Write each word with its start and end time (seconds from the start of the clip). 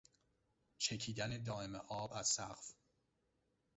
چکیدن 0.77 1.43
دایم 1.43 1.75
آب 1.75 2.13
از 2.13 2.27
سقف 2.27 2.73